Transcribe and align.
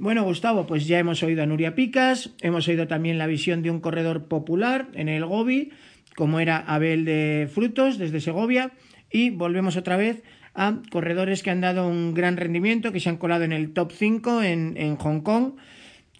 Bueno, 0.00 0.22
Gustavo, 0.24 0.66
pues 0.66 0.86
ya 0.86 0.98
hemos 0.98 1.22
oído 1.22 1.42
a 1.42 1.46
Nuria 1.46 1.74
Picas, 1.74 2.30
hemos 2.40 2.66
oído 2.68 2.88
también 2.88 3.18
la 3.18 3.26
visión 3.26 3.60
de 3.60 3.70
un 3.70 3.80
corredor 3.80 4.28
popular 4.28 4.88
en 4.94 5.10
el 5.10 5.26
Gobi, 5.26 5.72
como 6.16 6.40
era 6.40 6.56
Abel 6.56 7.04
de 7.04 7.50
Frutos 7.52 7.98
desde 7.98 8.22
Segovia, 8.22 8.70
y 9.10 9.28
volvemos 9.28 9.76
otra 9.76 9.98
vez 9.98 10.22
a 10.54 10.78
corredores 10.90 11.42
que 11.42 11.50
han 11.50 11.60
dado 11.60 11.86
un 11.86 12.14
gran 12.14 12.38
rendimiento, 12.38 12.92
que 12.92 13.00
se 13.00 13.10
han 13.10 13.18
colado 13.18 13.44
en 13.44 13.52
el 13.52 13.74
top 13.74 13.92
5 13.92 14.42
en, 14.42 14.96
Hong 14.96 15.20
Kong, 15.20 15.56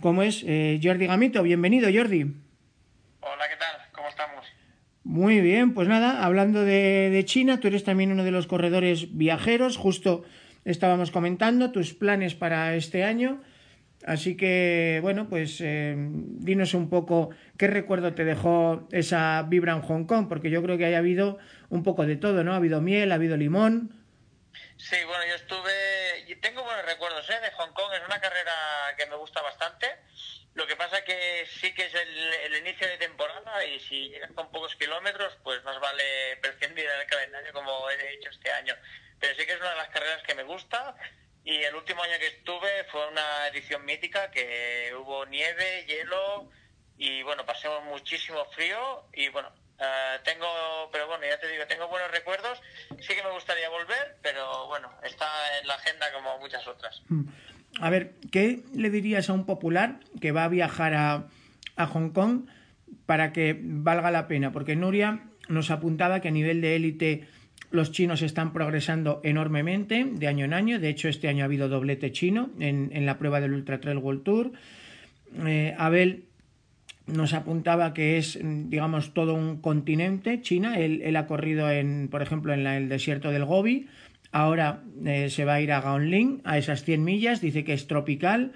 como 0.03 0.23
es 0.25 0.45
eh, 0.47 0.79
Jordi 0.83 1.07
Gamito. 1.07 1.43
Bienvenido, 1.43 1.89
Jordi. 1.91 2.25
Hola, 3.21 3.45
¿qué 3.49 3.57
tal? 3.57 3.81
¿Cómo 3.93 4.09
estamos? 4.11 4.45
Muy 5.05 5.41
bien, 5.41 5.73
pues 5.73 5.89
nada, 5.89 6.23
hablando 6.23 6.67
de, 6.67 7.23
China, 7.25 7.61
tú 7.61 7.69
eres 7.69 7.85
también 7.85 8.13
uno 8.13 8.25
de 8.25 8.31
los 8.31 8.47
corredores 8.47 9.17
viajeros, 9.17 9.79
justo 9.79 10.23
estábamos 10.67 11.11
comentando 11.11 11.73
tus 11.73 11.95
planes 11.95 12.35
para 12.35 12.77
este 12.77 13.05
año. 13.05 13.41
Así 14.07 14.37
que, 14.37 14.99
bueno, 15.03 15.29
pues 15.29 15.61
eh, 15.61 15.95
dinos 15.97 16.73
un 16.73 16.89
poco 16.89 17.31
qué 17.59 17.67
recuerdo 17.67 18.15
te 18.15 18.25
dejó 18.25 18.89
esa 18.93 19.43
vibra 19.43 19.75
en 19.75 19.83
Hong 19.83 20.07
Kong, 20.07 20.27
porque 20.29 20.51
yo 20.51 20.63
creo 20.63 20.79
que 20.79 20.87
haya 20.87 20.99
habido 20.99 21.39
un 21.69 21.83
poco 21.83 22.07
de 22.07 22.17
todo, 22.17 22.43
¿no? 22.43 22.55
Ha 22.55 22.57
habido 22.57 22.81
miel, 22.81 23.13
ha 23.13 23.17
habido 23.17 23.37
limón. 23.37 24.01
Sí, 24.79 24.97
bueno, 25.07 25.25
yo 25.27 25.35
estuve, 25.35 26.37
tengo 26.41 26.65
buenos 26.65 26.87
recuerdos 26.87 27.29
¿eh? 27.29 27.39
de 27.43 27.51
Hong 27.53 27.73
Kong, 27.75 27.93
es 27.93 28.07
una 28.07 28.21
carrera 28.21 28.53
que 28.97 29.07
me 29.07 29.17
gusta 29.17 29.43
bastante. 29.43 29.87
Lo 30.55 30.67
que 30.67 30.77
pasa 30.77 31.05
que 31.05 31.47
sí 31.47 31.73
que 31.75 31.85
es 31.85 31.95
el, 31.95 32.57
inicio 32.57 32.89
de 32.89 32.97
temporada 32.97 33.65
y 33.67 33.79
si 33.81 34.09
llegas 34.09 34.33
con 34.33 34.51
pocos 34.51 34.75
kilómetros, 34.77 35.37
pues 35.45 35.63
más 35.65 35.79
vale 35.79 36.37
prescindir 36.43 36.89
del 36.89 37.07
calendario 37.07 37.53
como 37.53 37.89
he 37.91 38.15
hecho 38.15 38.31
este 38.31 38.51
año. 38.51 38.75
Pero 39.21 39.35
sí 39.37 39.45
que 39.45 39.53
es 39.53 39.61
una 39.61 39.71
de 39.71 39.77
las 39.77 39.91
carreras 39.91 40.23
que 40.23 40.35
me 40.35 40.45
gusta 40.45 40.97
y 41.51 41.65
el 41.65 41.75
último 41.75 42.01
año 42.03 42.15
que 42.21 42.29
estuve 42.29 42.85
fue 42.93 43.09
una 43.11 43.49
edición 43.53 43.85
mítica 43.85 44.31
que 44.31 44.93
hubo 44.95 45.27
nieve, 45.27 45.85
hielo 45.89 46.49
y 46.97 47.25
bueno, 47.25 47.45
pasamos 47.45 47.85
muchísimo 47.87 48.45
frío 48.55 48.79
y 49.15 49.29
bueno, 49.31 49.49
eh, 49.81 50.21
tengo, 50.25 50.47
pero 50.93 51.09
bueno, 51.09 51.25
ya 51.29 51.41
te 51.41 51.51
digo, 51.51 51.65
tengo 51.67 51.89
buenos 51.89 52.09
recuerdos. 52.13 52.61
Sí 53.01 53.15
que 53.15 53.23
me 53.25 53.33
gustaría 53.33 53.69
volver, 53.69 54.19
pero 54.23 54.69
bueno, 54.69 54.91
está 55.03 55.27
en 55.61 55.67
la 55.67 55.75
agenda 55.75 56.07
como 56.13 56.39
muchas 56.39 56.67
otras. 56.69 57.03
Mm. 57.09 57.23
A 57.81 57.91
ver, 57.91 58.15
¿qué 58.31 58.63
le 58.73 58.91
dirías 58.91 59.29
a 59.29 59.33
un 59.33 59.45
popular 59.45 59.99
que 60.21 60.31
va 60.31 60.45
a 60.45 60.49
viajar 60.49 60.95
a, 60.95 61.27
a 61.75 61.87
Hong 61.87 62.11
Kong 62.11 62.47
para 63.07 63.33
que 63.33 63.59
valga 63.61 64.13
la 64.13 64.29
pena? 64.29 64.53
Porque 64.53 64.77
Nuria 64.77 65.25
nos 65.49 65.73
apuntaba 65.73 66.21
que 66.21 66.29
a 66.29 66.33
nivel 66.33 66.61
de 66.61 66.77
élite 66.77 67.29
los 67.71 67.93
chinos 67.93 68.23
están 68.23 68.53
progresando 68.53 69.21
enormemente 69.23 70.05
de 70.05 70.27
año 70.27 70.45
en 70.45 70.55
año. 70.55 70.79
De 70.79 70.89
hecho, 70.89 71.09
este 71.09 71.29
año 71.29 71.45
ha 71.45 71.47
habido 71.47 71.69
doblete 71.69 72.13
chino 72.13 72.51
en, 72.59 72.91
en 72.93 73.07
la 73.07 73.19
prueba 73.19 73.41
del 73.41 73.53
Ultra 73.53 73.81
Trail 73.81 73.99
World 73.99 74.23
Tour. 74.23 74.53
Eh, 75.47 75.75
Abel 75.79 76.25
nos 77.07 77.33
apuntaba 77.33 77.93
que 77.95 78.19
es, 78.19 78.39
digamos, 78.43 79.15
todo 79.15 79.35
un 79.35 79.61
continente, 79.61 80.43
China. 80.43 80.79
Él, 80.79 81.03
él 81.03 81.17
ha 81.17 81.27
corrido, 81.27 81.71
en, 81.71 82.09
por 82.11 82.23
ejemplo, 82.23 82.53
en 82.53 82.67
el 82.67 82.89
desierto 82.89 83.31
del 83.31 83.45
Gobi. 83.45 83.89
Ahora 84.33 84.83
eh, 85.05 85.29
se 85.29 85.45
va 85.45 85.55
a 85.55 85.61
ir 85.61 85.73
a 85.73 85.81
Gaonling, 85.81 86.41
a 86.45 86.59
esas 86.59 86.85
100 86.85 87.03
millas, 87.03 87.41
dice 87.41 87.65
que 87.65 87.73
es 87.73 87.87
tropical. 87.87 88.53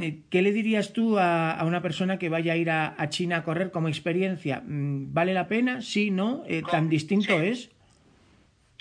Eh, 0.00 0.22
¿Qué 0.28 0.42
le 0.42 0.52
dirías 0.52 0.92
tú 0.92 1.18
a, 1.18 1.62
una 1.64 1.82
persona 1.82 2.18
que 2.18 2.28
vaya 2.28 2.54
a 2.54 2.56
ir 2.56 2.70
a, 2.70 2.96
China 3.08 3.38
a 3.38 3.44
correr 3.44 3.70
como 3.70 3.88
experiencia? 3.88 4.62
Mm, 4.66 5.12
¿Vale 5.12 5.34
la 5.34 5.46
pena? 5.46 5.82
¿Sí? 5.82 6.10
¿No? 6.10 6.42
Eh, 6.48 6.62
¿Tan 6.68 6.88
distinto 6.88 7.40
es? 7.40 7.70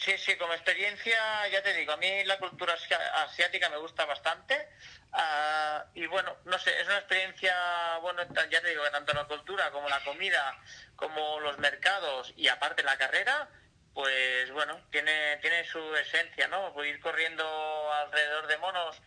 Sí, 0.04 0.18
sí, 0.18 0.36
como 0.36 0.54
experiencia, 0.54 1.48
ya 1.50 1.62
te 1.62 1.76
digo, 1.76 1.92
a 1.92 1.98
mí 1.98 2.24
la 2.24 2.40
cultura 2.40 2.74
asiática 2.74 3.70
me 3.70 3.78
gusta 3.78 4.04
bastante. 4.06 4.68
Ah, 5.14 5.86
y 5.94 6.08
bueno, 6.08 6.38
no 6.46 6.58
sé, 6.58 6.72
es 6.82 6.88
una 6.88 6.98
experiencia, 6.98 7.54
bueno, 8.02 8.24
ya 8.50 8.62
te 8.62 8.70
digo, 8.70 8.84
que 8.84 8.90
tanto 8.90 9.14
la 9.14 9.26
cultura 9.26 9.70
como 9.70 9.88
la 9.90 10.04
comida, 10.04 10.58
como 10.96 11.40
los 11.42 11.60
mercados 11.60 12.34
y 12.36 12.48
aparte 12.48 12.82
la 12.82 12.98
carrera, 12.98 13.48
pues 13.94 14.52
bueno, 14.52 14.82
tiene, 14.90 15.38
tiene 15.38 15.66
su 15.66 15.96
esencia, 15.96 16.48
¿no? 16.48 16.72
Voy 16.72 16.88
ir 16.90 17.00
corriendo 17.00 17.94
alrededor 17.94 18.48
de 18.48 18.58
monos, 18.58 19.00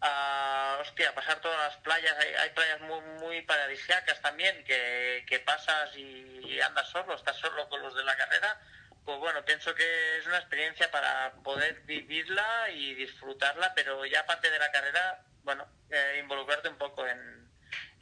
a, 0.00 0.78
hostia, 0.80 1.16
pasar 1.16 1.40
todas 1.40 1.58
las 1.58 1.76
playas, 1.78 2.14
hay, 2.16 2.50
playas 2.50 2.80
muy, 2.82 3.00
muy 3.20 3.42
paradisiacas 3.42 4.20
también, 4.20 4.62
que, 4.62 5.24
que 5.26 5.40
pasas 5.40 5.96
y, 5.96 6.60
andas 6.60 6.88
solo, 6.90 7.16
estás 7.16 7.36
solo 7.36 7.68
con 7.68 7.82
los 7.82 7.96
de 7.96 8.04
la 8.04 8.16
carrera, 8.16 8.60
pues 9.08 9.20
bueno, 9.20 9.42
pienso 9.46 9.74
que 9.74 10.18
es 10.18 10.26
una 10.26 10.36
experiencia 10.36 10.90
para 10.90 11.32
poder 11.42 11.80
vivirla 11.86 12.44
y 12.76 12.92
disfrutarla, 12.92 13.72
pero 13.74 14.04
ya 14.04 14.20
aparte 14.20 14.50
de 14.50 14.58
la 14.58 14.70
carrera, 14.70 15.24
bueno, 15.44 15.64
eh, 15.90 16.20
involucrarte 16.22 16.68
un 16.68 16.76
poco 16.76 17.06
en, 17.06 17.16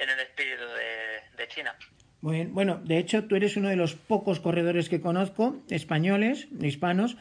en 0.00 0.10
el 0.10 0.18
espíritu 0.18 0.64
de, 0.64 1.36
de 1.36 1.48
China. 1.48 1.76
Bueno, 2.22 2.80
de 2.82 2.98
hecho, 2.98 3.22
tú 3.22 3.36
eres 3.36 3.56
uno 3.56 3.68
de 3.68 3.76
los 3.76 3.94
pocos 3.94 4.40
corredores 4.40 4.88
que 4.88 5.00
conozco, 5.00 5.62
españoles, 5.70 6.48
hispanos, 6.60 7.16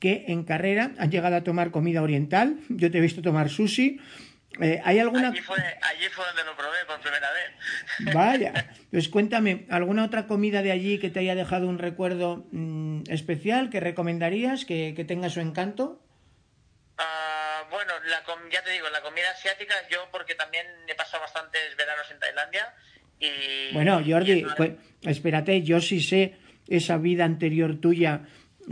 que 0.00 0.24
en 0.26 0.42
carrera 0.42 0.90
han 0.98 1.12
llegado 1.12 1.36
a 1.36 1.44
tomar 1.44 1.70
comida 1.70 2.02
oriental. 2.02 2.58
Yo 2.68 2.90
te 2.90 2.98
he 2.98 3.00
visto 3.00 3.22
tomar 3.22 3.50
sushi. 3.50 4.00
Eh, 4.60 4.80
¿Hay 4.84 4.98
alguna... 4.98 5.28
Allí 5.28 5.40
fue, 5.40 5.56
donde 6.26 6.44
lo 6.44 6.56
probé 6.56 6.84
por 6.86 7.00
primera 7.00 7.28
vez. 7.32 8.14
Vaya, 8.14 8.72
pues 8.90 9.08
cuéntame, 9.08 9.66
¿alguna 9.70 10.04
otra 10.04 10.26
comida 10.26 10.62
de 10.62 10.72
allí 10.72 10.98
que 10.98 11.10
te 11.10 11.20
haya 11.20 11.34
dejado 11.34 11.68
un 11.68 11.78
recuerdo 11.78 12.46
mm, 12.50 13.02
especial 13.08 13.70
que 13.70 13.80
recomendarías, 13.80 14.64
que, 14.64 15.04
tenga 15.06 15.30
su 15.30 15.40
encanto? 15.40 16.02
Ah, 16.96 17.64
bueno, 17.70 17.92
ya 18.50 18.62
te 18.64 18.72
digo, 18.72 18.88
la 18.90 19.02
comida 19.02 19.30
asiática, 19.30 19.74
yo 19.90 20.08
porque 20.10 20.34
también 20.34 20.66
he 20.88 20.94
pasado 20.94 21.22
bastantes 21.22 21.76
veranos 21.76 22.10
en 22.10 22.18
Tailandia 22.18 22.74
bueno, 23.72 24.02
Jordi, 24.06 24.46
pues, 24.56 24.72
espérate, 25.02 25.62
yo 25.62 25.80
sí 25.80 26.00
sé 26.00 26.36
esa 26.68 26.98
vida 26.98 27.24
anterior 27.24 27.80
tuya 27.80 28.22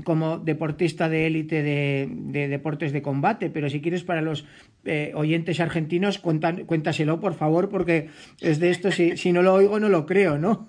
como 0.05 0.39
deportista 0.39 1.09
de 1.09 1.27
élite 1.27 1.63
de, 1.63 2.49
deportes 2.49 2.93
de 2.93 3.03
combate, 3.03 3.51
pero 3.51 3.71
si 3.71 3.81
quieres 3.81 4.05
para 4.05 4.21
los 4.21 4.45
eh, 4.85 5.13
oyentes 5.15 5.61
argentinos, 5.61 6.19
cuéntaselo, 6.19 7.21
por 7.21 7.35
favor, 7.35 7.69
porque 7.69 8.11
es 8.41 8.61
de 8.61 8.71
esto, 8.71 8.91
si, 8.93 9.17
si 9.17 9.33
no 9.33 9.43
lo 9.43 9.55
oigo 9.55 9.81
no 9.81 9.89
lo 9.89 10.07
creo, 10.07 10.39
¿no? 10.39 10.69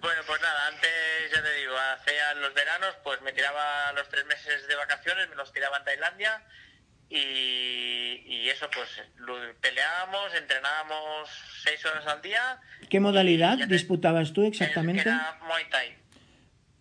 Bueno, 0.00 0.20
pues 0.26 0.40
nada, 0.40 0.68
antes 0.68 0.90
ya 1.34 1.42
te 1.42 1.54
digo, 1.60 1.74
hacía 1.94 2.34
los 2.40 2.54
veranos, 2.54 2.94
pues 3.02 3.20
me 3.22 3.32
tiraba 3.32 3.92
los 3.94 4.08
tres 4.08 4.26
meses 4.26 4.68
de 4.68 4.76
vacaciones, 4.76 5.28
me 5.28 5.36
los 5.36 5.52
tiraba 5.52 5.78
en 5.78 5.84
Tailandia, 5.84 6.42
y, 7.08 8.48
eso, 8.48 8.68
pues 8.70 8.88
peleábamos, 9.60 10.34
entrenábamos 10.34 11.28
seis 11.62 11.84
horas 11.84 12.06
al 12.06 12.22
día. 12.22 12.60
¿Qué 12.88 13.00
modalidad 13.00 13.58
disputabas 13.68 14.32
tú 14.32 14.44
exactamente? 14.44 15.02
Era 15.02 15.38
Muay 15.46 15.68
Thai. 15.68 16.05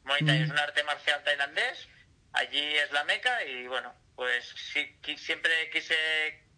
Muay 0.06 0.24
Thai 0.24 0.42
es 0.42 0.50
mm. 0.50 0.52
un 0.52 0.60
arte 0.60 0.84
marcial 0.84 1.24
tailandés, 1.24 1.88
allí 2.34 2.76
es 2.76 2.92
la 2.92 3.04
meca 3.04 3.44
y 3.44 3.68
bueno, 3.68 3.94
pues 4.16 4.54
sí, 4.56 4.98
siempre 5.18 5.70
quise, 5.72 5.96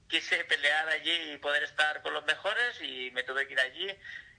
quise 0.08 0.44
pelear 0.46 0.88
allí 0.90 1.34
y 1.34 1.38
poder 1.38 1.64
estar 1.64 2.02
con 2.02 2.14
los 2.14 2.26
mejores 2.26 2.82
y 2.82 3.12
me 3.12 3.24
tuve 3.24 3.48
que 3.48 3.54
ir 3.54 3.60
allí 3.60 3.88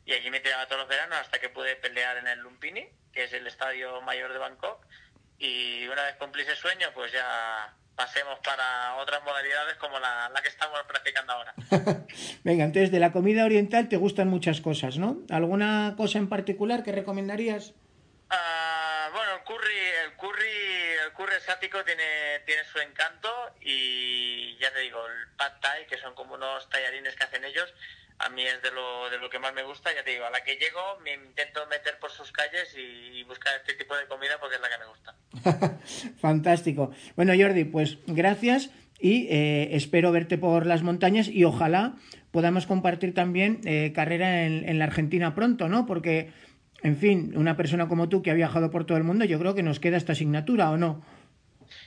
y 0.05 0.13
allí 0.13 0.31
me 0.31 0.41
tiraba 0.41 0.67
todos 0.67 0.83
los 0.83 0.89
veranos 0.89 1.19
hasta 1.19 1.39
que 1.39 1.49
pude 1.49 1.77
pelear 1.77 2.17
en 2.19 2.29
el 2.29 2.41
Lumpini, 2.41 2.89
que 3.13 3.25
es 3.25 3.33
el 3.33 3.47
estadio 3.47 4.01
mayor 4.03 4.33
de 4.33 4.39
Bangkok 4.39 4.87
y 5.39 5.87
una 5.87 6.03
vez 6.05 6.17
cumplí 6.17 6.43
ese 6.43 6.57
sueño 6.57 6.89
pues 6.95 7.13
ya 7.13 7.75
pasemos 7.99 8.39
para 8.45 8.95
otras 8.97 9.21
modalidades 9.25 9.75
como 9.77 9.99
la, 9.99 10.31
que 10.41 10.49
estamos 10.49 10.79
practicando 10.87 11.33
ahora. 11.33 11.55
Venga, 12.45 12.65
entonces 12.65 12.93
de 12.93 13.01
la 13.01 13.11
comida 13.11 13.45
oriental 13.45 13.89
te 13.89 13.97
gustan 13.97 14.29
muchas 14.29 14.61
cosas, 14.61 14.99
¿no? 14.99 15.19
¿Alguna 15.31 15.95
cosa 15.97 16.19
en 16.19 16.29
particular 16.29 16.85
que 16.85 16.93
recomendarías? 16.93 17.75
Ah, 18.31 18.58
bueno, 19.13 19.37
el 19.37 19.45
curry, 19.45 19.79
el 20.05 20.17
curry, 20.17 21.05
el 21.05 21.13
curry 21.13 21.35
asiático 21.37 21.85
tiene, 21.85 22.41
tiene 22.47 22.65
su 22.65 22.79
encanto 22.79 23.29
y 23.61 24.57
ya 24.59 24.73
te 24.73 24.81
digo, 24.81 24.99
el 25.07 25.37
pad 25.37 25.53
thai, 25.61 25.87
que 25.87 25.99
son 25.99 26.15
como 26.15 26.35
unos 26.35 26.69
tallarines 26.69 27.15
que 27.15 27.25
hacen 27.25 27.45
ellos, 27.45 27.73
a 28.19 28.29
mí 28.31 28.43
es 28.43 28.61
de 28.63 28.71
lo, 28.73 29.11
de 29.11 29.19
lo 29.19 29.31
que 29.31 29.39
más 29.39 29.55
me 29.55 29.63
gusta, 29.63 29.91
ya 29.95 30.03
te 30.03 30.11
digo, 30.11 30.25
a 30.25 30.31
la 30.31 30.43
que 30.43 30.57
llego 30.57 30.81
me 31.05 31.15
intento 31.15 31.61
meter 31.71 31.99
por 32.01 32.11
sus 32.11 32.33
calles 32.33 32.75
y, 32.77 33.23
buscar 33.25 33.53
este 33.57 33.75
tipo 33.75 33.95
de 33.95 34.07
comida 34.07 34.39
porque 34.41 34.57
es 34.57 34.63
la 34.63 34.69
que 34.69 34.79
me 34.79 34.87
gusta. 34.87 35.79
Fantástico. 36.21 36.93
Bueno, 37.15 37.35
Jordi, 37.39 37.65
pues 37.65 37.99
gracias. 38.07 38.71
y 38.99 39.29
eh, 39.29 39.77
espero 39.77 40.13
verte 40.13 40.39
por 40.39 40.65
las 40.65 40.83
montañas 40.83 41.29
y 41.29 41.45
ojalá 41.45 41.95
podamos 42.31 42.67
compartir 42.67 43.13
también 43.13 43.61
eh, 43.65 43.93
carrera 43.95 44.45
en, 44.45 44.67
en, 44.67 44.79
la 44.79 44.87
Argentina 44.87 45.35
pronto, 45.35 45.69
¿no? 45.69 45.85
Porque, 45.85 46.33
en 46.83 46.97
fin, 46.97 47.33
una 47.37 47.57
persona 47.57 47.89
como 47.89 48.09
tú 48.09 48.23
que 48.23 48.31
ha 48.31 48.35
viajado 48.35 48.71
por 48.71 48.87
todo 48.87 48.99
el 48.99 49.05
mundo, 49.05 49.25
yo 49.25 49.39
creo 49.39 49.55
que 49.55 49.63
nos 49.63 49.81
queda 49.81 49.97
esta 49.97 50.13
asignatura, 50.13 50.71
¿o 50.71 50.77
no? 50.77 51.05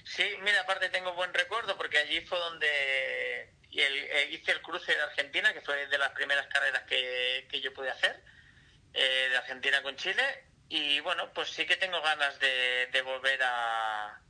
Sí, 0.03 0.23
mira, 0.43 0.61
aparte 0.61 0.89
tengo 0.89 1.13
buen 1.13 1.33
recuerdo 1.33 1.77
porque 1.77 1.97
allí 1.97 2.21
fue 2.21 2.38
donde 2.39 3.53
hice 3.71 4.51
el 4.51 4.61
cruce 4.61 4.93
de 4.93 5.01
Argentina, 5.01 5.53
que 5.53 5.61
fue 5.61 5.88
de 5.88 5.97
las 5.97 6.11
primeras 6.11 6.47
carreras 6.47 6.83
que, 6.83 7.61
yo 7.61 7.73
pude 7.73 7.89
hacer, 7.89 8.21
de 8.93 9.38
Argentina 9.38 9.81
con 9.81 9.95
Chile, 9.95 10.23
y 10.69 10.99
bueno, 10.99 11.31
pues 11.33 11.49
sí 11.49 11.65
que 11.65 11.77
tengo 11.77 12.01
ganas 12.01 12.38
de 12.39 13.01
volver 13.03 13.39
a 13.43 14.21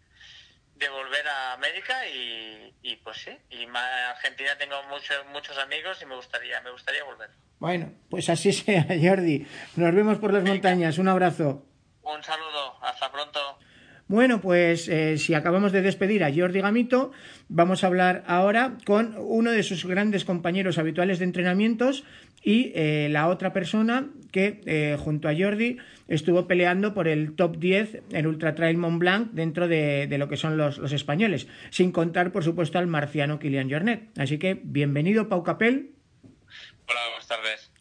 de 0.82 0.90
volver 0.90 1.28
a 1.28 1.54
América 1.54 2.06
y, 2.08 2.74
y 2.82 2.96
pues 2.98 3.18
sí, 3.18 3.32
y 3.52 3.64
en 3.64 3.76
Argentina 3.76 4.50
tengo 4.58 4.76
muchos 4.90 5.18
muchos 5.32 5.58
amigos 5.60 6.00
y 6.02 6.06
me 6.06 6.16
gustaría 6.16 6.60
me 6.62 6.72
gustaría 6.72 7.04
volver. 7.04 7.30
Bueno, 7.60 7.94
pues 8.10 8.28
así 8.30 8.52
sea, 8.62 8.86
Jordi. 9.02 9.46
Nos 9.76 9.94
vemos 9.96 10.18
por 10.18 10.34
las 10.34 10.44
montañas. 10.44 10.98
Un 10.98 11.08
abrazo. 11.08 11.64
Un 12.02 12.24
saludo. 12.24 12.78
Hasta 12.82 13.12
pronto. 13.12 13.40
Bueno, 14.08 14.42
pues 14.42 14.90
eh, 14.90 15.18
si 15.18 15.36
acabamos 15.36 15.72
de 15.72 15.82
despedir 15.82 16.26
a 16.26 16.34
Jordi 16.36 16.60
Gamito, 16.60 17.14
vamos 17.48 17.84
a 17.84 17.88
hablar 17.88 18.24
ahora 18.28 18.74
con 18.86 19.16
uno 19.18 19.52
de 19.52 19.64
sus 19.64 19.86
grandes 19.86 20.26
compañeros 20.26 20.78
habituales 20.78 21.20
de 21.20 21.26
entrenamientos 21.26 22.04
y 22.44 22.72
eh, 22.76 23.08
la 23.12 23.28
otra 23.28 23.54
persona 23.54 24.10
que 24.32 24.62
eh, 24.66 24.98
junto 25.00 25.28
a 25.28 25.36
Jordi 25.38 25.78
estuvo 26.08 26.48
peleando 26.48 26.94
por 26.94 27.08
el 27.08 27.36
top 27.36 27.58
10 27.58 28.02
en 28.12 28.28
Ultra 28.28 28.56
Trail 28.56 28.78
Mont 28.78 29.00
Blanc 29.00 29.32
dentro 29.32 29.68
de, 29.68 30.08
de 30.08 30.18
lo 30.18 30.28
que 30.28 30.38
son 30.38 30.58
los, 30.58 30.78
los, 30.78 30.94
españoles, 30.94 31.48
sin 31.70 31.92
contar 31.92 32.32
por 32.32 32.44
supuesto 32.44 32.80
al 32.80 32.88
marciano 32.88 33.40
Kilian 33.40 33.70
Jornet. 33.70 34.10
Así 34.18 34.40
que 34.40 34.60
bienvenido 34.64 35.30
Pau 35.30 35.44
Capel. 35.44 35.92
Hola, 36.88 37.00
buenas 37.10 37.28
tardes. 37.28 37.72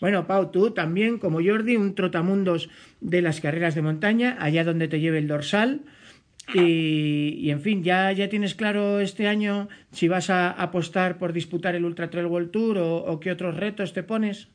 Bueno, 0.00 0.26
Pau, 0.26 0.50
tú 0.50 0.72
también, 0.72 1.18
como 1.18 1.40
Jordi, 1.42 1.76
un 1.76 1.94
trotamundos 1.94 2.68
de 3.00 3.22
las 3.22 3.40
carreras 3.40 3.74
de 3.74 3.82
montaña, 3.82 4.36
allá 4.38 4.64
donde 4.64 4.88
te 4.88 5.00
lleve 5.00 5.18
el 5.18 5.28
dorsal. 5.28 5.82
Y, 6.52 7.36
y, 7.38 7.50
en 7.50 7.62
fin, 7.62 7.82
¿ya, 7.82 8.12
ya 8.12 8.28
tienes 8.28 8.54
claro 8.54 9.00
este 9.00 9.28
año 9.28 9.68
si 9.92 10.08
vas 10.08 10.28
a 10.28 10.50
apostar 10.50 11.16
por 11.16 11.32
disputar 11.32 11.74
el 11.74 11.84
Ultra 11.84 12.10
Trail 12.10 12.26
World 12.26 12.50
Tour 12.50 12.78
o, 12.78 13.18
qué 13.20 13.32
otros 13.32 13.56
retos 13.56 13.92
te 13.92 14.02
pones? 14.02 14.48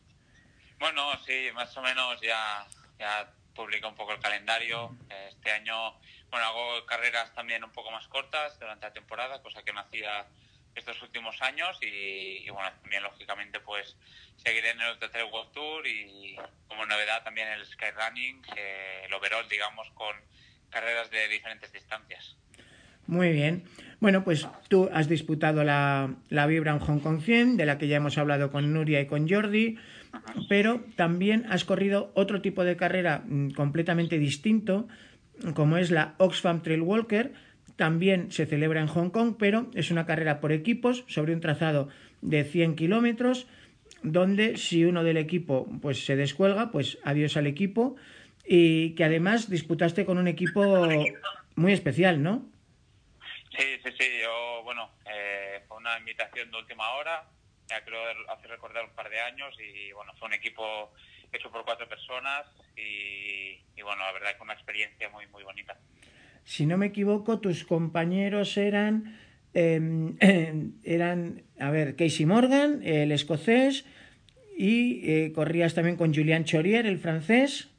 Bueno, 0.78 1.02
sí, 1.26 1.48
más 1.56 1.76
o 1.76 1.82
menos 1.82 2.22
ya, 2.22 2.68
ya 3.00 3.34
publico 3.56 3.88
un 3.88 3.96
poco 3.96 4.14
el 4.14 4.20
calendario. 4.20 4.96
Este 5.30 5.52
año, 5.52 5.94
bueno, 6.30 6.46
hago 6.46 6.86
carreras 6.86 7.34
también 7.34 7.64
un 7.64 7.72
poco 7.72 7.92
más 7.92 8.08
cortas 8.08 8.60
durante 8.60 8.86
la 8.86 8.94
temporada, 8.94 9.42
cosa 9.42 9.64
que 9.64 9.74
no 9.74 9.80
hacía 9.80 10.28
estos 10.76 11.02
últimos 11.02 11.42
años 11.42 11.78
y, 11.82 12.46
y, 12.46 12.50
bueno, 12.52 12.72
también 12.82 13.04
lógicamente 13.04 13.60
pues 13.60 13.98
seguiré 14.38 14.72
en 14.72 14.82
el 14.82 14.92
Ultra 14.92 15.12
Trail 15.12 15.32
World 15.32 15.52
Tour 15.52 15.88
y 15.88 16.38
como 16.68 16.86
novedad 16.86 17.24
también 17.24 17.48
el 17.50 17.66
Skyrunning, 17.66 18.44
eh, 18.56 19.02
el 19.06 19.14
overall 19.14 19.48
digamos 19.50 19.90
con 19.92 20.16
carreras 20.70 21.10
de 21.12 21.28
diferentes 21.28 21.72
distancias. 21.72 22.38
Muy 23.08 23.32
bien. 23.32 23.64
Bueno, 24.00 24.24
pues 24.24 24.48
tú 24.68 24.88
has 24.94 25.10
disputado 25.10 25.64
la, 25.64 26.16
la 26.30 26.46
Vibram 26.46 26.80
Hong 26.80 27.00
Kong 27.00 27.22
100, 27.22 27.58
de 27.58 27.66
la 27.66 27.78
que 27.78 27.88
ya 27.88 27.98
hemos 27.98 28.18
hablado 28.18 28.52
con 28.52 28.72
Nuria 28.72 29.02
y 29.02 29.08
con 29.08 29.28
Jordi, 29.28 29.78
pero 30.48 30.86
también 30.96 31.46
has 31.50 31.66
corrido 31.66 32.12
otro 32.14 32.42
tipo 32.42 32.64
de 32.64 32.78
carrera 32.78 33.24
mm, 33.26 33.50
completamente 33.52 34.20
distinto, 34.20 34.88
como 35.56 35.78
es 35.78 35.90
la 35.90 36.16
Oxfam 36.18 36.62
Trail 36.62 36.82
Walker, 36.82 37.34
también 37.76 38.32
se 38.32 38.46
celebra 38.46 38.82
en 38.82 38.88
Hong 38.88 39.10
Kong, 39.10 39.36
pero 39.40 39.72
es 39.74 39.90
una 39.90 40.06
carrera 40.06 40.40
por 40.42 40.52
equipos 40.52 41.06
sobre 41.08 41.34
un 41.34 41.40
trazado 41.40 41.88
de 42.22 42.44
100 42.44 42.76
kilómetros, 42.76 43.48
donde 44.04 44.58
si 44.58 44.86
uno 44.86 45.04
del 45.04 45.18
equipo 45.18 45.68
pues 45.82 46.06
se 46.06 46.16
descuelga, 46.16 46.72
pues 46.72 46.98
adiós 47.04 47.38
al 47.38 47.48
equipo, 47.48 47.96
y 48.46 48.96
que 48.96 49.04
además 49.04 49.50
disputaste 49.50 50.06
con 50.06 50.18
un 50.18 50.28
equipo 50.28 50.88
muy 51.56 51.74
especial, 51.74 52.22
¿no? 52.24 52.46
Sí, 53.58 53.66
sí, 53.84 53.92
sí, 54.00 54.06
yo, 54.22 54.62
bueno, 54.64 54.92
eh, 55.06 55.62
fue 55.68 55.78
una 55.78 55.98
invitación 55.98 56.50
de 56.52 56.58
última 56.58 56.90
hora, 56.94 57.28
ya 57.68 57.84
creo 57.84 58.00
hace 58.30 58.48
recordar 58.48 58.86
un 58.86 58.96
par 58.96 59.10
de 59.10 59.20
años, 59.20 59.56
y 59.60 59.92
bueno, 59.92 60.14
fue 60.18 60.28
un 60.28 60.34
equipo 60.34 60.92
hecho 61.32 61.52
por 61.52 61.66
cuatro 61.66 61.88
personas, 61.88 62.46
y, 62.78 63.62
y 63.76 63.82
bueno, 63.84 64.04
la 64.04 64.12
verdad 64.14 64.36
que 64.36 64.44
una 64.44 64.54
experiencia 64.54 65.10
muy, 65.10 65.28
muy 65.28 65.44
bonita 65.44 65.78
si 66.50 66.66
no 66.66 66.80
me 66.80 66.88
equivoco, 66.88 67.40
tus 67.40 67.64
compañeros 67.64 68.58
eran, 68.58 69.20
eh, 69.54 70.14
eran, 70.84 71.44
a 71.60 71.70
ver, 71.70 71.96
Casey 71.96 72.26
Morgan, 72.26 72.82
el 72.84 73.12
escocés, 73.12 73.86
y 74.58 75.02
eh, 75.08 75.32
corrías 75.32 75.76
también 75.76 75.96
con 75.96 76.12
Julian 76.12 76.46
Chorier, 76.46 76.88
el 76.88 76.98
francés. 76.98 77.70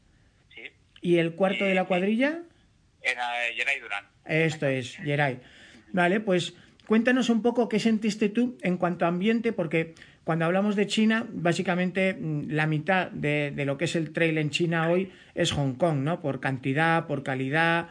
¿Y 1.00 1.19
el 1.19 1.35
cuarto 1.35 1.64
de 1.64 1.75
la 1.75 1.85
cuadrilla? 1.85 2.41
Era 3.02 3.49
eh, 3.49 3.55
Geray 3.55 3.81
Durán. 3.81 4.05
Esto 4.26 4.67
es, 4.67 4.97
Geray. 4.97 5.41
Vale, 5.93 6.20
pues 6.20 6.55
cuéntanos 6.87 7.31
un 7.31 7.43
poco 7.43 7.69
qué 7.69 7.79
sentiste 7.79 8.29
tú 8.29 8.58
en 8.62 8.76
cuanto 8.76 9.05
a 9.05 9.08
ambiente, 9.08 9.52
porque 9.52 9.94
cuando 10.25 10.44
hablamos 10.44 10.76
de 10.76 10.87
China, 10.87 11.26
básicamente 11.32 12.14
mm, 12.14 12.50
la 12.50 12.67
mitad 12.67 13.11
de, 13.11 13.52
de 13.55 13.64
lo 13.64 13.79
que 13.79 13.87
es 13.87 13.97
el 13.97 14.12
trail 14.12 14.38
en 14.38 14.50
China 14.50 14.91
hoy 14.91 15.11
es 15.35 15.52
Hong 15.52 15.75
Kong, 15.75 15.99
¿no? 15.99 16.20
Por 16.20 16.41
cantidad, 16.41 17.06
por 17.06 17.23
calidad, 17.23 17.88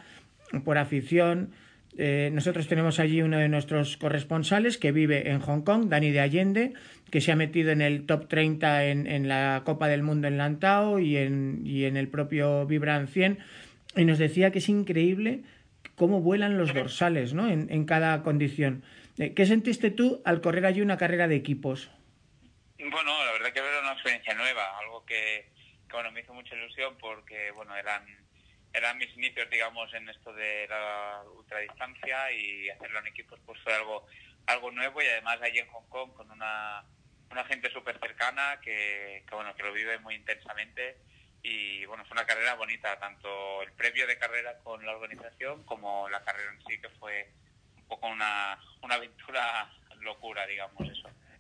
por 0.64 0.78
afición. 0.78 1.52
Eh, 1.98 2.30
nosotros 2.32 2.68
tenemos 2.68 3.00
allí 3.00 3.22
uno 3.22 3.38
de 3.38 3.50
nuestros 3.50 3.98
corresponsales 3.98 4.78
que 4.78 4.92
vive 4.92 5.30
en 5.30 5.40
Hong 5.40 5.62
Kong, 5.62 5.90
Dani 5.90 6.12
de 6.12 6.20
Allende, 6.20 6.74
que 7.12 7.22
se 7.22 7.32
ha 7.32 7.36
metido 7.36 7.72
en 7.72 7.82
el 7.82 8.06
top 8.06 8.28
30 8.28 8.86
en, 8.86 9.28
la 9.28 9.64
Copa 9.66 9.88
del 9.88 10.04
Mundo 10.04 10.28
en 10.28 10.38
Lantao 10.38 11.00
y 11.00 11.18
en, 11.18 11.98
el 11.98 12.08
propio 12.08 12.66
Vibran 12.66 13.08
100, 13.08 13.40
y 13.96 14.06
nos 14.06 14.20
decía 14.20 14.52
que 14.52 14.60
es 14.60 14.70
increíble 14.70 15.42
cómo 15.96 16.22
vuelan 16.22 16.58
los 16.58 16.74
dorsales 16.74 17.34
¿no? 17.34 17.50
en, 17.50 17.68
en 17.70 17.86
cada 17.86 18.22
condición. 18.24 18.84
Eh, 19.18 19.34
¿Qué 19.34 19.46
sentiste 19.46 19.92
tú 19.92 20.22
al 20.24 20.40
correr 20.40 20.66
allí 20.66 20.82
una 20.82 20.98
carrera 20.98 21.28
de 21.28 21.36
equipos? 21.36 21.92
Bueno, 22.80 23.26
la 23.26 23.34
verdad 23.34 23.52
que 23.52 23.60
era 23.60 23.82
una 23.82 23.92
experiencia 23.92 24.34
nueva, 24.34 24.78
algo 24.80 25.06
que, 25.06 25.50
que 25.90 25.94
bueno, 25.94 26.12
me 26.12 26.22
hizo 26.22 26.34
mucha 26.34 26.56
ilusión 26.56 26.96
porque 26.98 27.52
bueno, 27.52 27.76
eran 27.76 28.06
eran 28.74 28.98
mis 28.98 29.16
inicios, 29.16 29.50
digamos, 29.50 29.94
en 29.94 30.08
esto 30.10 30.34
de 30.34 30.68
la 30.68 31.24
ultradistancia 31.36 32.32
y 32.32 32.70
hacerlo 32.70 33.00
en 33.00 33.08
equipos 33.08 33.40
pues 33.46 33.60
fue 33.62 33.74
algo 33.74 34.06
algo 34.48 34.72
nuevo 34.72 35.02
y 35.02 35.06
además 35.06 35.40
allí 35.42 35.60
en 35.60 35.68
Hong 35.68 35.88
Kong 35.90 36.14
con 36.14 36.30
una, 36.32 36.84
una 37.30 37.46
gente 37.46 37.72
súper 37.72 38.00
cercana 38.00 38.60
que, 38.62 39.24
que, 39.28 39.36
bueno, 39.36 39.54
que 39.56 39.64
lo 39.64 39.72
vive 39.74 40.00
muy 40.00 40.16
intensamente 40.16 40.98
y 41.44 41.86
bueno, 41.86 42.04
fue 42.06 42.14
una 42.14 42.26
carrera 42.26 42.56
bonita, 42.56 43.00
tanto 43.00 43.62
el 43.62 43.72
previo 43.74 44.08
de 44.08 44.18
carrera 44.18 44.58
con 44.60 44.86
la 44.86 44.96
organización 44.96 45.64
como 45.64 46.10
la 46.10 46.24
carrera 46.24 46.52
en 46.52 46.62
sí, 46.66 46.82
que 46.82 46.90
fue 46.90 47.32
un 47.76 47.88
poco 47.88 48.08
una, 48.08 48.60
una 48.82 48.96
aventura 48.96 49.72
locura, 50.02 50.46
digamos, 50.48 50.88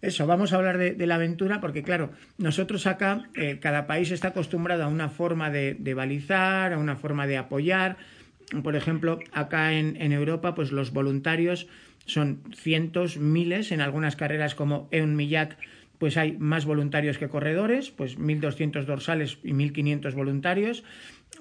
eso. 0.02 0.28
Vamos 0.28 0.54
a 0.54 0.58
hablar 0.58 0.78
de, 0.78 1.08
la 1.08 1.16
aventura 1.16 1.60
porque, 1.60 1.84
claro, 1.84 2.12
nosotros 2.38 2.88
acá, 2.88 3.30
eh, 3.36 3.60
cada 3.62 3.88
país 3.88 4.12
está 4.12 4.30
acostumbrado 4.30 4.84
a 4.84 4.88
una 4.88 5.10
forma 5.10 5.50
de, 5.50 5.94
balizar, 5.94 6.74
a 6.74 6.78
una 6.78 6.96
forma 6.96 7.28
de 7.28 7.38
apoyar. 7.38 7.98
Por 8.64 8.76
ejemplo, 8.76 9.20
acá 9.32 9.74
en, 9.74 9.96
en, 10.02 10.12
Europa, 10.12 10.56
pues 10.56 10.72
los 10.72 10.92
voluntarios 10.92 11.68
son 12.06 12.42
cientos, 12.56 13.18
miles, 13.18 13.72
en 13.72 13.82
algunas 13.82 14.16
carreras 14.16 14.56
como 14.56 14.88
Eun 14.92 15.16
Millac, 15.16 15.58
pues 16.00 16.18
hay 16.18 16.38
más 16.38 16.66
voluntarios 16.66 17.18
que 17.18 17.28
corredores, 17.28 17.92
pues 17.92 18.18
1.200 18.18 18.86
dorsales 18.86 19.38
y 19.44 19.52
1.500 19.52 20.14
voluntarios. 20.14 20.84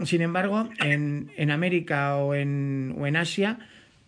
Sin 0.05 0.21
embargo, 0.21 0.69
en, 0.85 1.31
en 1.37 1.51
América 1.51 2.17
o 2.17 2.35
en, 2.35 2.95
o 2.99 3.07
en 3.07 3.17
Asia, 3.17 3.59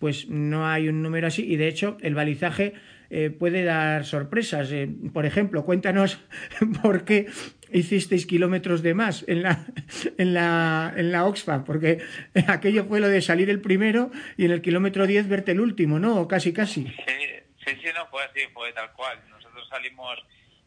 pues 0.01 0.29
no 0.29 0.67
hay 0.67 0.89
un 0.89 1.03
número 1.03 1.29
así 1.29 1.45
y 1.45 1.57
de 1.57 1.69
hecho 1.69 1.97
el 2.01 2.15
balizaje 2.15 2.75
eh, 3.11 3.31
puede 3.31 3.65
dar 3.65 4.05
sorpresas. 4.05 4.71
Eh, 4.73 4.89
por 5.13 5.27
ejemplo, 5.27 5.65
cuéntanos 5.65 6.21
por 6.83 7.05
qué 7.05 7.27
hicisteis 7.73 8.27
kilómetros 8.27 8.83
de 8.83 8.95
más 8.95 9.25
en 9.29 9.43
la, 9.43 9.67
en 10.19 10.35
la, 10.35 10.93
en 10.97 11.13
la 11.13 11.25
Oxfam, 11.27 11.65
porque 11.65 12.03
aquello 12.49 12.85
fue 12.85 13.01
lo 13.01 13.09
de 13.09 13.21
salir 13.21 13.51
el 13.51 13.61
primero 13.61 14.11
y 14.37 14.45
en 14.45 14.53
el 14.53 14.63
kilómetro 14.63 15.07
10 15.07 15.29
verte 15.29 15.53
el 15.53 15.61
último, 15.61 15.99
¿no? 15.99 16.21
O 16.21 16.29
casi, 16.29 16.53
casi. 16.53 16.87
Sí, 16.87 17.77
sí, 17.83 17.89
no 17.95 18.07
fue 18.07 18.25
así, 18.25 18.41
fue 18.53 18.73
tal 18.73 18.93
cual. 18.93 19.21
Nosotros 19.29 19.69
salimos, 19.69 20.19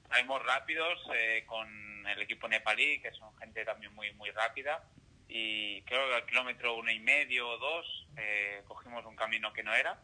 salimos 0.10 0.46
rápidos 0.46 1.00
eh, 1.16 1.44
con 1.46 1.68
el 2.08 2.22
equipo 2.22 2.48
nepalí, 2.48 3.00
que 3.02 3.12
son 3.12 3.36
gente 3.38 3.66
también 3.66 3.94
muy, 3.94 4.12
muy 4.14 4.30
rápida. 4.32 4.84
Y 5.28 5.82
creo 5.84 6.08
que 6.10 6.16
al 6.16 6.26
kilómetro 6.26 6.78
uno 6.78 6.92
y 6.92 7.00
medio 7.00 7.50
o 7.50 7.58
dos 7.58 8.08
eh, 8.18 8.62
cogimos 8.68 9.04
un 9.06 9.16
camino 9.16 9.52
que 9.52 9.64
no 9.64 9.74
era 9.74 9.98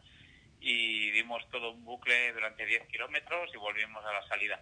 y 0.60 1.10
dimos 1.10 1.48
todo 1.50 1.72
un 1.72 1.84
bucle 1.84 2.32
durante 2.32 2.66
10 2.66 2.86
kilómetros 2.88 3.50
y 3.54 3.56
volvimos 3.56 4.04
a 4.04 4.12
la 4.12 4.26
salida. 4.28 4.60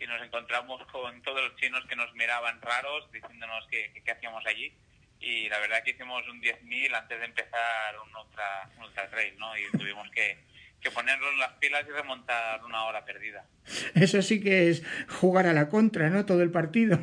Y 0.00 0.06
nos 0.06 0.22
encontramos 0.22 0.84
con 0.90 1.22
todos 1.22 1.42
los 1.42 1.56
chinos 1.56 1.84
que 1.86 1.96
nos 1.96 2.12
miraban 2.14 2.60
raros, 2.60 3.10
diciéndonos 3.12 3.66
qué 3.68 3.92
hacíamos 4.10 4.44
allí. 4.46 4.72
Y 5.20 5.48
la 5.48 5.58
verdad 5.58 5.82
que 5.82 5.92
hicimos 5.92 6.26
un 6.28 6.40
10.000 6.42 6.94
antes 6.94 7.18
de 7.18 7.24
empezar 7.24 7.98
un 8.04 8.14
ultra, 8.14 8.68
un 8.76 8.84
ultra 8.84 9.08
trail, 9.08 9.38
¿no? 9.38 9.56
Y 9.56 9.62
tuvimos 9.70 10.10
que, 10.10 10.38
que 10.80 10.90
ponernos 10.90 11.36
las 11.38 11.52
pilas 11.54 11.84
y 11.88 11.92
remontar 11.92 12.62
una 12.64 12.84
hora 12.84 13.04
perdida. 13.04 13.46
Eso 13.94 14.20
sí 14.20 14.42
que 14.42 14.68
es 14.68 14.82
jugar 15.08 15.46
a 15.46 15.52
la 15.52 15.68
contra, 15.68 16.10
¿no? 16.10 16.26
Todo 16.26 16.42
el 16.42 16.50
partido. 16.50 16.98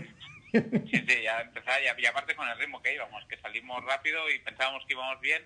Sí, 0.51 1.05
sí, 1.07 1.21
ya 1.24 1.41
empezar, 1.41 1.81
y 1.81 2.05
aparte 2.05 2.36
con 2.36 2.48
el 2.48 2.57
ritmo 2.60 2.81
que 2.81 2.93
íbamos, 2.93 3.25
que 3.25 3.38
salimos 3.38 3.83
rápido 3.86 4.29
y 4.29 4.38
pensábamos 4.39 4.86
que 4.86 4.93
íbamos 4.93 5.19
bien 5.21 5.41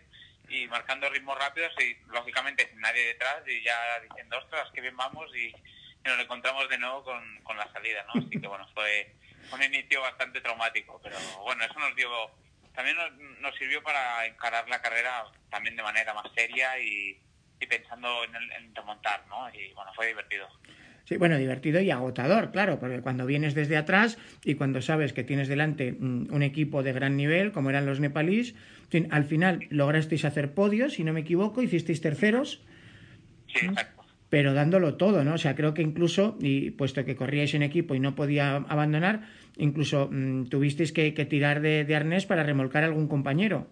y 0.50 0.68
marcando 0.68 1.10
ritmos 1.10 1.38
rápidos 1.38 1.74
y 1.80 1.98
lógicamente 2.12 2.68
sin 2.70 2.80
nadie 2.80 3.08
detrás 3.08 3.44
y 3.48 3.64
ya 3.64 4.00
diciendo, 4.02 4.38
ostras, 4.38 4.70
qué 4.74 4.82
bien 4.82 4.98
vamos 4.98 5.30
y, 5.36 5.54
nos 6.06 6.20
encontramos 6.20 6.70
de 6.70 6.78
nuevo 6.78 7.04
con, 7.04 7.40
con 7.42 7.58
la 7.58 7.68
salida, 7.74 8.06
¿no? 8.14 8.22
Así 8.22 8.40
que 8.40 8.48
bueno, 8.48 8.68
fue 8.76 9.12
un 9.52 9.64
inicio 9.64 10.02
bastante 10.02 10.40
traumático, 10.40 11.02
pero 11.04 11.18
bueno, 11.44 11.64
eso 11.64 11.80
nos 11.80 11.96
dio, 11.96 12.08
también 12.76 12.96
nos, 13.40 13.56
sirvió 13.56 13.82
para 13.82 14.24
encarar 14.28 14.70
la 14.70 14.80
carrera 14.84 15.26
también 15.50 15.76
de 15.76 15.82
manera 15.82 16.14
más 16.14 16.32
seria 16.36 16.80
y, 16.80 17.20
pensando 17.68 18.24
en, 18.26 18.36
en 18.36 18.76
remontar, 18.76 19.26
¿no? 19.26 19.50
Y 19.50 19.74
bueno, 19.74 19.92
fue 19.96 20.06
divertido. 20.06 20.48
Sí, 21.06 21.18
bueno, 21.18 21.38
divertido 21.38 21.80
y 21.82 21.92
agotador, 21.92 22.52
claro, 22.52 22.80
porque 22.80 23.02
cuando 23.02 23.28
vienes 23.28 23.54
desde 23.54 23.78
atrás 23.78 24.18
y 24.44 24.56
cuando 24.56 24.82
sabes 24.82 25.14
que 25.14 25.24
tienes 25.24 25.48
delante 25.48 25.94
un 26.00 26.42
equipo 26.42 26.82
de 26.82 26.94
gran 26.94 27.16
nivel, 27.16 27.52
como 27.52 27.70
eran 27.70 27.86
los 27.86 28.00
nepalíes, 28.00 28.56
al 29.10 29.26
final 29.26 29.68
lograsteis 29.70 30.26
hacer 30.26 30.54
podios, 30.54 30.94
si 30.94 31.04
no 31.04 31.14
me 31.14 31.22
equivoco, 31.22 31.62
hicisteis 31.62 32.02
terceros. 32.02 32.62
Sí, 33.48 33.66
exacto. 33.66 34.04
Pero 34.30 34.54
dándolo 34.54 34.96
todo, 34.96 35.24
¿no? 35.24 35.36
O 35.36 35.38
sea, 35.38 35.56
creo 35.56 35.74
que 35.74 35.82
incluso, 35.82 36.38
y 36.40 36.72
puesto 36.72 37.06
que 37.06 37.16
corríais 37.16 37.54
en 37.54 37.64
equipo 37.64 37.96
y 37.96 38.00
no 38.00 38.16
podía 38.16 38.56
abandonar, 38.56 39.22
incluso 39.58 40.10
mm, 40.12 40.50
tuvisteis 40.50 40.92
que, 40.92 41.12
tirar 41.12 41.62
de, 41.62 41.96
arnés 41.96 42.26
para 42.26 42.44
remolcar 42.44 42.84
a 42.84 42.88
algún 42.88 43.08
compañero. 43.08 43.68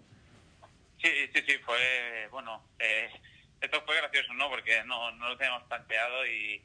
Sí, 1.02 1.10
sí, 1.34 1.42
sí, 1.46 1.54
fue, 1.66 2.28
bueno, 2.32 2.64
eh, 2.80 3.10
esto 3.60 3.82
fue 3.86 3.98
gracioso, 3.98 4.34
¿no? 4.34 4.50
Porque 4.50 4.84
no, 4.86 5.12
no 5.12 5.30
lo 5.30 5.38
teníamos 5.38 5.64
planteado 5.64 6.26
y 6.26 6.62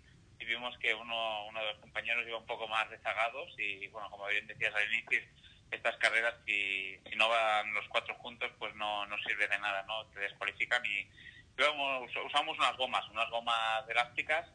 vimos 0.48 0.76
que 0.78 0.94
uno, 0.94 1.46
uno 1.46 1.60
de 1.60 1.66
los 1.66 1.78
compañeros 1.78 2.26
iba 2.26 2.38
un 2.38 2.46
poco 2.46 2.66
más 2.66 2.88
rezagados 2.88 3.54
y, 3.58 3.86
bueno, 3.88 4.10
como 4.10 4.26
bien 4.28 4.46
decías 4.46 4.74
al 4.74 4.92
inicio, 4.92 5.20
estas 5.70 5.96
carreras, 5.96 6.34
si, 6.46 6.98
si 7.08 7.16
no 7.16 7.28
van 7.28 7.72
los 7.74 7.86
cuatro 7.88 8.14
juntos, 8.16 8.50
pues 8.58 8.74
no, 8.76 9.06
no 9.06 9.16
sirve 9.18 9.48
de 9.48 9.58
nada, 9.58 9.84
¿no? 9.86 10.06
Te 10.06 10.20
descualifican 10.20 10.82
y 10.86 11.06
usamos 12.26 12.56
unas 12.56 12.76
gomas, 12.76 13.08
unas 13.10 13.28
gomas 13.30 13.88
elásticas 13.88 14.46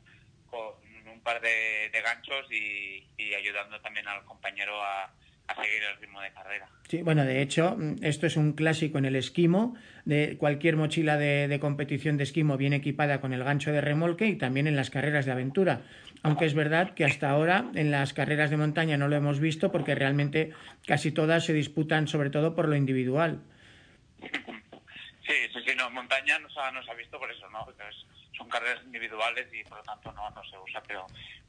con 0.50 0.76
un 1.08 1.22
par 1.22 1.42
de, 1.42 1.90
de 1.92 2.02
ganchos 2.02 2.52
y, 2.52 3.04
ayudando 3.34 3.82
también 3.82 4.08
al 4.08 4.24
compañero 4.26 4.82
a, 4.82 5.12
a 5.48 5.56
seguir 5.56 5.82
el 5.92 6.00
ritmo 6.00 6.22
de 6.22 6.32
carrera. 6.32 6.70
Sí, 6.88 7.02
bueno, 7.02 7.26
de 7.26 7.42
hecho, 7.42 7.78
esto 8.02 8.28
es 8.28 8.38
un 8.38 8.54
clásico 8.54 8.98
en 8.98 9.06
el 9.06 9.16
esquimo. 9.16 9.76
De 10.06 10.38
cualquier 10.38 10.76
mochila 10.76 11.18
de, 11.18 11.58
competición 11.60 12.18
de 12.18 12.24
esquimo 12.24 12.58
viene 12.58 12.78
equipada 12.78 13.22
con 13.22 13.34
el 13.34 13.44
gancho 13.44 13.72
de 13.72 13.82
remolque 13.82 14.28
y 14.28 14.36
también 14.36 14.68
en 14.68 14.76
las 14.76 14.90
carreras 14.90 15.26
de 15.26 15.32
aventura. 15.32 15.82
Aunque 16.24 16.46
es 16.46 16.54
verdad 16.54 16.94
que 16.94 17.04
hasta 17.04 17.30
ahora 17.30 17.66
en 17.76 17.92
las 17.92 18.14
carreras 18.14 18.50
de 18.50 18.58
montaña 18.58 18.98
no 18.98 19.10
lo 19.10 19.16
hemos 19.18 19.42
visto 19.42 19.72
porque 19.72 19.94
realmente 19.94 20.54
casi 20.88 21.12
todas 21.12 21.44
se 21.44 21.54
disputan 21.54 22.08
sobre 22.08 22.30
todo 22.30 22.56
por 22.56 22.70
lo 22.70 22.76
individual. 22.78 23.42
Sí, 24.22 25.34
sí, 25.54 25.60
sí, 25.66 25.76
no, 25.78 25.90
montaña 25.92 26.40
no 26.40 26.50
se 26.50 26.60
ha, 26.60 26.94
visto 26.96 27.20
por 27.20 27.30
eso, 27.30 27.50
¿no? 27.50 27.66
Porque 27.66 27.84
son 28.38 28.48
carreras 28.48 28.84
individuales 28.86 29.48
y 29.54 29.64
por 29.64 29.78
lo 29.78 29.84
tanto 29.84 30.12
no, 30.14 30.30
no 30.30 30.44
se 30.44 30.58
usa, 30.58 30.82
pero, 30.88 31.06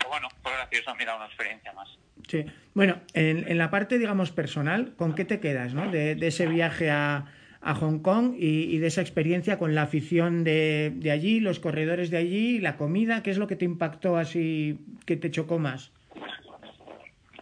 bueno, 0.09 0.29
fue 0.43 0.53
gracioso, 0.53 0.95
mira, 0.97 1.17
una 1.17 1.27
experiencia 1.27 1.73
más. 1.73 1.89
Sí, 2.29 2.45
bueno, 2.75 3.01
en, 3.15 3.49
en 3.49 3.59
la 3.59 3.71
parte, 3.71 3.99
digamos, 3.99 4.33
personal, 4.33 4.95
¿con 4.97 5.15
qué 5.15 5.25
te 5.25 5.41
quedas, 5.41 5.75
¿no? 5.75 5.91
De, 5.91 6.15
de 6.15 6.27
ese 6.27 6.47
viaje 6.47 6.91
a, 6.91 7.27
a 7.65 7.75
Hong 7.75 8.01
Kong 8.01 8.35
y, 8.39 8.77
de 8.79 8.87
esa 8.87 9.01
experiencia 9.01 9.59
con 9.59 9.75
la 9.75 9.83
afición 9.83 10.45
de, 10.45 10.93
de, 10.95 11.11
allí, 11.11 11.41
los 11.41 11.61
corredores 11.61 12.11
de 12.11 12.19
allí, 12.19 12.59
la 12.59 12.77
comida, 12.77 13.23
¿qué 13.23 13.31
es 13.31 13.39
lo 13.39 13.47
que 13.47 13.57
te 13.57 13.65
impactó 13.65 14.19
así, 14.19 14.79
que 15.07 15.17
te 15.17 15.31
chocó 15.31 15.59
más? 15.59 15.91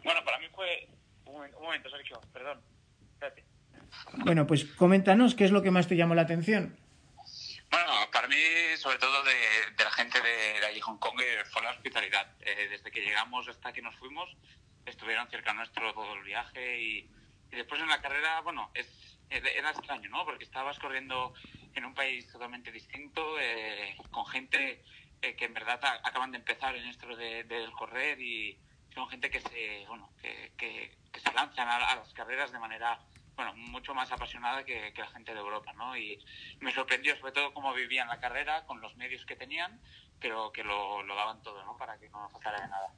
Bueno, 0.05 0.25
para 0.25 0.39
mí 0.39 0.47
fue... 0.55 0.89
Un, 1.27 1.51
momento, 1.61 1.91
Sergio, 1.91 2.21
perdón. 2.33 2.61
Espérate. 3.15 3.45
Bueno, 4.25 4.47
pues 4.47 4.65
coméntanos 4.65 5.35
qué 5.35 5.45
es 5.45 5.51
lo 5.51 5.61
que 5.61 5.73
más 5.73 5.89
te 5.89 5.97
llamó 5.97 6.15
la 6.15 6.23
atención. 6.23 6.77
Bueno, 7.71 7.93
para 8.13 8.29
mí, 8.29 8.37
sobre 8.77 8.99
todo 8.99 9.25
de, 9.25 9.83
la 9.83 9.91
gente 9.91 10.21
de, 10.21 10.67
allí 10.67 10.81
Hong 10.81 10.99
Kong, 10.99 11.21
eh, 11.21 11.43
fue 11.51 11.63
la 11.63 11.71
hospitalidad. 11.71 12.31
Eh, 12.43 12.69
desde 12.71 12.93
que 12.93 13.01
llegamos 13.01 13.49
hasta 13.49 13.73
que 13.73 13.83
nos 13.83 13.97
fuimos, 13.97 14.29
estuvieron 14.87 15.29
cerca 15.31 15.53
nuestro 15.53 15.93
todo 15.95 16.15
el 16.15 16.23
viaje 16.23 16.81
y, 16.81 17.11
después 17.51 17.81
en 17.81 17.89
la 17.89 18.01
carrera, 18.01 18.41
bueno, 18.43 18.71
es, 18.75 19.19
era 19.37 19.71
extraño, 19.71 20.09
¿no? 20.11 20.25
Porque 20.25 20.45
estabas 20.45 20.79
corriendo 20.79 21.35
en 21.75 21.85
un 21.85 21.95
país 21.95 22.31
totalmente 22.31 22.71
distinto, 22.71 23.39
eh, 23.41 23.97
con 24.11 24.27
gente 24.27 24.85
que 25.21 25.45
en 25.45 25.55
verdad 25.55 25.79
acaban 26.03 26.33
de 26.33 26.39
empezar 26.39 26.75
en 26.75 26.85
esto 26.89 27.07
de, 27.15 27.45
del 27.45 27.71
correr 27.73 28.21
y 28.21 28.59
son 28.93 29.09
gente 29.09 29.31
que 29.31 29.41
se, 29.41 29.85
bueno, 29.87 30.11
que, 30.21 30.99
se 31.15 31.33
lanzan 31.33 31.69
a 31.69 31.95
las 31.95 32.13
carreras 32.13 32.51
de 32.51 32.59
manera 32.59 32.99
bueno, 33.37 33.55
mucho 33.55 33.95
más 33.95 34.11
apasionada 34.13 34.65
que, 34.65 34.93
la 34.97 35.07
gente 35.09 35.33
de 35.33 35.41
Europa, 35.41 35.73
¿no? 35.73 35.97
Y 35.97 36.19
me 36.61 36.73
sorprendió 36.73 37.17
sobre 37.17 37.33
todo 37.33 37.53
cómo 37.55 37.73
vivían 37.73 38.09
la 38.09 38.21
carrera 38.21 38.65
con 38.67 38.81
los 38.81 38.97
medios 38.97 39.25
que 39.25 39.37
tenían, 39.37 39.81
pero 40.21 40.53
que 40.53 40.63
lo, 40.63 41.05
daban 41.07 41.43
todo, 41.43 41.65
¿no? 41.65 41.77
Para 41.77 41.99
que 41.99 42.09
no 42.11 42.29
faltara 42.31 42.61
de 42.61 42.69
nada. 42.69 42.93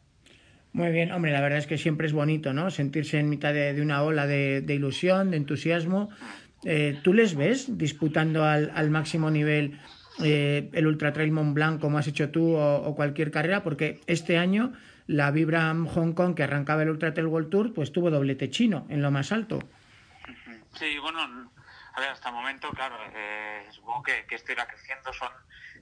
Muy 0.74 0.90
bien, 0.90 1.12
hombre, 1.12 1.30
la 1.30 1.40
verdad 1.40 1.60
es 1.60 1.68
que 1.68 1.78
siempre 1.78 2.08
es 2.08 2.12
bonito, 2.12 2.52
¿no? 2.52 2.68
Sentirse 2.68 3.20
en 3.20 3.28
mitad 3.28 3.54
de, 3.54 3.80
una 3.80 4.02
ola 4.02 4.26
de, 4.26 4.64
ilusión, 4.68 5.30
de 5.30 5.36
entusiasmo. 5.36 6.10
Eh, 6.64 6.98
¿Tú 7.04 7.14
les 7.14 7.36
ves 7.36 7.78
disputando 7.78 8.44
al, 8.44 8.90
máximo 8.90 9.30
nivel 9.30 9.80
eh, 10.24 10.68
el 10.72 10.88
Ultra 10.88 11.12
Trail 11.12 11.30
Mont 11.30 11.54
Blanc 11.54 11.80
como 11.80 11.98
has 11.98 12.08
hecho 12.08 12.30
tú 12.30 12.56
o, 12.56 12.92
cualquier 12.96 13.30
carrera? 13.30 13.62
Porque 13.62 14.00
este 14.08 14.36
año 14.36 14.72
la 15.06 15.30
Vibram 15.30 15.86
Hong 15.86 16.12
Kong 16.12 16.34
que 16.34 16.42
arrancaba 16.42 16.82
el 16.82 16.90
Ultra 16.90 17.14
Trail 17.14 17.28
World 17.28 17.50
Tour 17.50 17.72
pues 17.72 17.92
tuvo 17.92 18.10
doblete 18.10 18.50
chino 18.50 18.84
en 18.90 19.00
lo 19.00 19.12
más 19.12 19.30
alto. 19.30 19.60
Sí, 20.72 20.98
bueno, 20.98 21.20
a 21.94 22.00
ver, 22.00 22.10
hasta 22.10 22.30
el 22.30 22.34
momento, 22.34 22.72
claro, 22.72 22.96
eh, 23.14 23.64
supongo 23.70 24.02
que, 24.02 24.26
que 24.26 24.34
esto 24.34 24.50
irá 24.50 24.66
creciendo, 24.66 25.12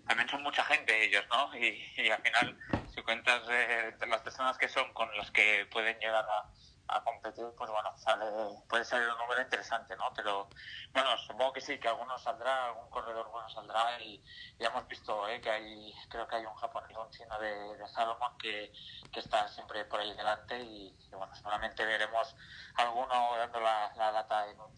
también 0.07 0.29
son 0.29 0.43
mucha 0.43 0.63
gente 0.65 1.05
ellos, 1.05 1.25
¿no? 1.31 1.57
Y, 1.57 2.11
al 2.11 2.21
final, 2.23 2.59
si 2.95 3.03
cuentas 3.03 3.43
eh, 3.51 3.95
las 4.07 4.21
personas 4.23 4.59
que 4.59 4.69
son 4.69 4.93
con 4.93 5.09
las 5.17 5.31
que 5.31 5.67
pueden 5.71 5.99
llegar 5.99 6.25
a, 6.25 6.51
a 6.89 7.03
competir, 7.03 7.45
pues 7.57 7.71
bueno, 7.71 7.97
sale, 7.97 8.25
puede 8.69 8.85
salir 8.85 9.09
un 9.09 9.19
número 9.19 9.41
interesante, 9.43 9.97
¿no? 9.97 10.13
Pero 10.15 10.49
bueno, 10.93 11.17
supongo 11.19 11.53
que 11.55 11.61
sí, 11.61 11.79
que 11.79 11.89
alguno 11.89 12.19
saldrá, 12.19 12.67
algún 12.67 12.91
corredor 12.91 13.31
bueno 13.31 13.49
saldrá 13.49 14.01
y 14.01 14.23
ya 14.59 14.69
hemos 14.69 14.87
visto 14.89 15.27
¿eh? 15.29 15.41
que 15.41 15.51
hay, 15.51 15.95
creo 16.09 16.27
que 16.29 16.37
hay 16.37 16.45
un 16.45 16.55
japonés, 16.55 16.97
un 16.97 17.11
chino 17.11 17.39
de, 17.39 17.79
de 17.79 17.89
Salomon 17.89 18.37
que, 18.39 18.73
que, 19.11 19.21
está 19.21 19.49
siempre 19.49 19.85
por 19.87 20.01
ahí 20.01 20.15
delante 20.15 20.61
y, 20.61 20.95
bueno, 21.11 21.35
seguramente 21.35 21.85
veremos 21.85 22.37
alguno 22.77 23.37
dando 23.39 23.61
la, 23.61 23.93
la 23.97 24.13
lata 24.13 24.51
en 24.51 24.61
un 24.61 24.73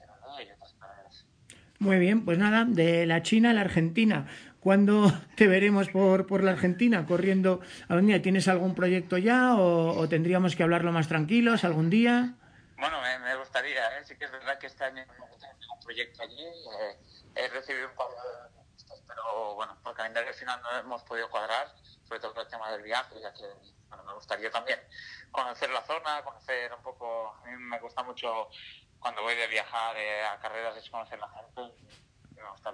carreras. 0.78 1.26
Muy 1.80 1.98
bien, 1.98 2.24
pues 2.24 2.38
nada, 2.38 2.64
de 2.64 3.04
la 3.04 3.22
China 3.22 3.50
a 3.50 3.52
la 3.52 3.62
Argentina. 3.62 4.26
¿Cuándo 4.64 5.12
te 5.36 5.46
veremos 5.46 5.90
por, 5.90 6.26
por 6.26 6.42
la 6.42 6.52
Argentina 6.52 7.04
corriendo 7.04 7.60
algún 7.86 8.06
día? 8.06 8.22
¿Tienes 8.22 8.48
algún 8.48 8.74
proyecto 8.74 9.18
ya 9.18 9.56
o, 9.56 10.08
tendríamos 10.08 10.56
que 10.56 10.62
hablarlo 10.62 10.90
más 10.90 11.06
tranquilos 11.06 11.64
algún 11.64 11.90
día? 11.90 12.32
Bueno, 12.78 12.96
me, 13.02 13.36
gustaría, 13.36 13.98
¿eh? 13.98 14.04
sí 14.06 14.16
que 14.16 14.24
es 14.24 14.32
verdad 14.32 14.58
que 14.58 14.68
este 14.68 14.84
año 14.84 15.04
tengo 15.06 15.74
un 15.74 15.80
proyecto 15.84 16.22
allí. 16.22 16.42
Eh, 16.42 16.96
he 17.36 17.48
recibido 17.48 17.90
un 17.90 17.94
par 17.94 18.08
de 18.08 19.04
pero 19.06 19.54
bueno, 19.54 19.76
por 19.82 19.94
calendario 19.94 20.32
final 20.32 20.58
no 20.62 20.78
hemos 20.78 21.02
podido 21.02 21.28
cuadrar, 21.28 21.68
sobre 22.04 22.20
todo 22.20 22.32
por 22.32 22.44
el 22.44 22.48
tema 22.48 22.70
del 22.72 22.82
viaje, 22.82 23.20
ya 23.20 23.34
que 23.34 23.44
bueno, 23.88 24.04
me 24.04 24.14
gustaría 24.14 24.50
también 24.50 24.80
conocer 25.30 25.68
la 25.70 25.82
zona, 25.82 26.22
conocer 26.24 26.72
un 26.72 26.82
poco. 26.82 27.36
A 27.42 27.46
mí 27.50 27.56
me 27.58 27.78
gusta 27.80 28.02
mucho 28.02 28.48
cuando 28.98 29.22
voy 29.22 29.34
de 29.34 29.46
viajar 29.46 29.94
eh, 29.98 30.24
a 30.24 30.38
carreras 30.40 30.88
conocer 30.88 31.18
la 31.18 31.28
gente. 31.28 31.60
Me 32.34 32.50
gusta 32.50 32.70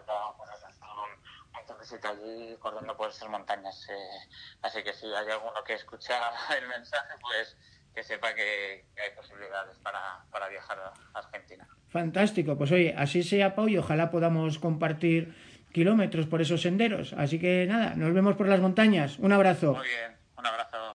un, 1.71 1.77
un 1.77 2.07
allí 2.07 2.57
corriendo 2.59 2.97
por 2.97 3.11
esas 3.11 3.29
montañas. 3.29 3.89
Eh, 3.89 4.29
así 4.63 4.83
que 4.83 4.93
si 4.93 5.07
hay 5.07 5.31
alguno 5.31 5.63
que 5.67 5.75
escucha 5.75 6.15
el 6.59 6.69
mensaje, 6.69 7.15
pues 7.21 7.57
que 7.95 8.03
sepa 8.03 8.35
que, 8.35 8.85
hay 8.97 9.17
posibilidades 9.17 9.77
para, 9.79 10.25
para, 10.31 10.49
viajar 10.49 10.79
a 10.79 11.19
Argentina. 11.19 11.67
Fantástico, 11.89 12.57
pues 12.57 12.71
oye, 12.71 12.95
así 12.97 13.23
sea 13.25 13.55
Pau 13.57 13.69
y 13.69 13.79
ojalá 13.79 14.11
podamos 14.11 14.59
compartir 14.61 15.35
kilómetros 15.73 16.27
por 16.27 16.41
esos 16.41 16.63
senderos. 16.63 17.13
Así 17.15 17.39
que 17.39 17.67
nada, 17.67 17.95
nos 17.97 18.15
vemos 18.15 18.37
por 18.37 18.49
las 18.49 18.61
montañas. 18.61 19.19
Un 19.19 19.33
abrazo. 19.33 19.75
Muy 19.75 19.89
bien, 19.89 20.17
un 20.37 20.47
abrazo. 20.47 20.93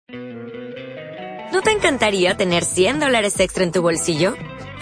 ¿No 1.51 1.61
te 1.61 1.71
encantaría 1.71 2.35
tener 2.35 2.63
100 2.63 2.99
dólares 2.99 3.39
extra 3.39 3.63
en 3.63 3.71
tu 3.71 3.81
bolsillo? 3.81 4.35